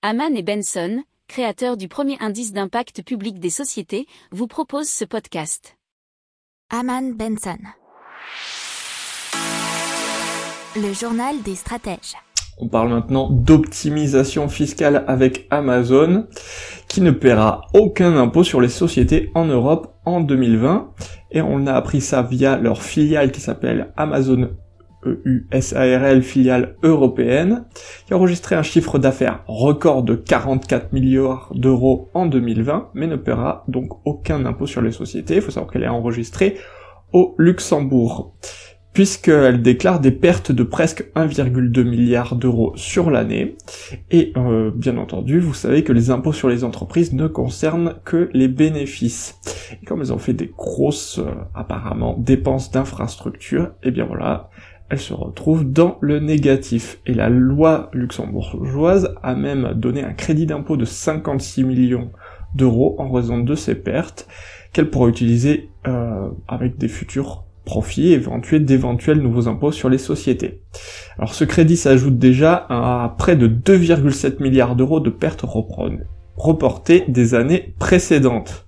Haman 0.00 0.36
et 0.36 0.44
Benson, 0.44 1.02
créateurs 1.26 1.76
du 1.76 1.88
premier 1.88 2.16
indice 2.20 2.52
d'impact 2.52 3.02
public 3.02 3.40
des 3.40 3.50
sociétés, 3.50 4.06
vous 4.30 4.46
proposent 4.46 4.88
ce 4.88 5.04
podcast. 5.04 5.76
Haman 6.70 7.16
Benson. 7.16 7.58
Le 10.76 10.92
journal 10.92 11.42
des 11.42 11.56
stratèges. 11.56 12.14
On 12.58 12.68
parle 12.68 12.90
maintenant 12.90 13.28
d'optimisation 13.28 14.48
fiscale 14.48 15.04
avec 15.08 15.48
Amazon, 15.50 16.28
qui 16.86 17.00
ne 17.00 17.10
paiera 17.10 17.62
aucun 17.74 18.16
impôt 18.16 18.44
sur 18.44 18.60
les 18.60 18.68
sociétés 18.68 19.32
en 19.34 19.46
Europe 19.46 19.98
en 20.04 20.20
2020. 20.20 20.92
Et 21.32 21.42
on 21.42 21.66
a 21.66 21.72
appris 21.72 22.00
ça 22.02 22.22
via 22.22 22.56
leur 22.56 22.84
filiale 22.84 23.32
qui 23.32 23.40
s'appelle 23.40 23.92
Amazon 23.96 24.50
EUSARL 25.04 26.22
filiale 26.22 26.76
européenne, 26.82 27.64
qui 28.06 28.14
a 28.14 28.16
enregistré 28.16 28.56
un 28.56 28.62
chiffre 28.62 28.98
d'affaires 28.98 29.42
record 29.46 30.02
de 30.02 30.14
44 30.14 30.92
milliards 30.92 31.50
d'euros 31.54 32.10
en 32.14 32.26
2020, 32.26 32.90
mais 32.94 33.06
ne 33.06 33.16
paiera 33.16 33.64
donc 33.68 34.00
aucun 34.04 34.44
impôt 34.44 34.66
sur 34.66 34.82
les 34.82 34.92
sociétés. 34.92 35.36
Il 35.36 35.42
faut 35.42 35.50
savoir 35.50 35.72
qu'elle 35.72 35.84
est 35.84 35.88
enregistrée 35.88 36.56
au 37.12 37.34
Luxembourg, 37.38 38.34
puisqu'elle 38.92 39.62
déclare 39.62 40.00
des 40.00 40.10
pertes 40.10 40.50
de 40.52 40.62
presque 40.62 41.10
1,2 41.14 41.84
milliard 41.84 42.36
d'euros 42.36 42.72
sur 42.74 43.10
l'année. 43.10 43.56
Et 44.10 44.32
euh, 44.36 44.70
bien 44.74 44.96
entendu, 44.98 45.38
vous 45.38 45.54
savez 45.54 45.84
que 45.84 45.92
les 45.92 46.10
impôts 46.10 46.32
sur 46.32 46.48
les 46.48 46.64
entreprises 46.64 47.12
ne 47.12 47.28
concernent 47.28 47.94
que 48.04 48.28
les 48.32 48.48
bénéfices. 48.48 49.38
Et 49.80 49.84
comme 49.86 50.00
elles 50.00 50.12
ont 50.12 50.18
fait 50.18 50.32
des 50.32 50.52
grosses, 50.56 51.18
euh, 51.18 51.30
apparemment, 51.54 52.16
dépenses 52.18 52.70
d'infrastructures, 52.70 53.70
et 53.82 53.88
eh 53.88 53.90
bien 53.90 54.04
voilà, 54.04 54.50
elle 54.90 54.98
se 54.98 55.12
retrouve 55.12 55.70
dans 55.70 55.98
le 56.00 56.18
négatif. 56.18 57.00
Et 57.06 57.14
la 57.14 57.28
loi 57.28 57.90
luxembourgeoise 57.92 59.14
a 59.22 59.34
même 59.34 59.72
donné 59.74 60.02
un 60.02 60.12
crédit 60.12 60.46
d'impôt 60.46 60.76
de 60.76 60.84
56 60.84 61.64
millions 61.64 62.10
d'euros 62.54 62.96
en 62.98 63.10
raison 63.10 63.38
de 63.38 63.54
ces 63.54 63.74
pertes 63.74 64.26
qu'elle 64.72 64.90
pourra 64.90 65.08
utiliser 65.08 65.70
euh, 65.86 66.28
avec 66.46 66.78
des 66.78 66.88
futurs 66.88 67.44
profits 67.64 68.12
éventuels 68.12 68.64
d'éventuels 68.64 69.20
nouveaux 69.20 69.46
impôts 69.46 69.72
sur 69.72 69.90
les 69.90 69.98
sociétés. 69.98 70.62
Alors 71.18 71.34
ce 71.34 71.44
crédit 71.44 71.76
s'ajoute 71.76 72.18
déjà 72.18 72.66
à 72.70 73.14
près 73.18 73.36
de 73.36 73.46
2,7 73.46 74.42
milliards 74.42 74.74
d'euros 74.74 75.00
de 75.00 75.10
pertes 75.10 75.44
reportées 76.36 77.04
des 77.08 77.34
années 77.34 77.74
précédentes. 77.78 78.67